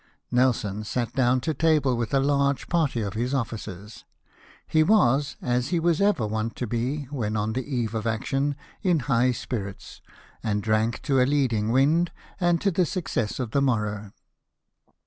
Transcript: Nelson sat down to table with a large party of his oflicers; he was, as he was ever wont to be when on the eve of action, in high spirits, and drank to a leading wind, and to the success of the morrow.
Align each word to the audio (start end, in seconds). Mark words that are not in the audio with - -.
Nelson 0.31 0.83
sat 0.83 1.13
down 1.13 1.41
to 1.41 1.53
table 1.53 1.95
with 1.95 2.11
a 2.11 2.19
large 2.19 2.67
party 2.69 3.01
of 3.03 3.13
his 3.13 3.33
oflicers; 3.35 4.03
he 4.65 4.81
was, 4.81 5.37
as 5.43 5.67
he 5.67 5.79
was 5.79 6.01
ever 6.01 6.25
wont 6.25 6.55
to 6.55 6.65
be 6.65 7.03
when 7.11 7.37
on 7.37 7.53
the 7.53 7.61
eve 7.63 7.93
of 7.93 8.07
action, 8.07 8.55
in 8.81 9.01
high 9.01 9.29
spirits, 9.31 10.01
and 10.41 10.63
drank 10.63 11.03
to 11.03 11.21
a 11.21 11.27
leading 11.29 11.69
wind, 11.71 12.11
and 12.39 12.59
to 12.61 12.71
the 12.71 12.87
success 12.87 13.39
of 13.39 13.51
the 13.51 13.61
morrow. 13.61 14.11